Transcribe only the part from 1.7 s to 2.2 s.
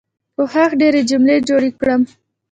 کړم.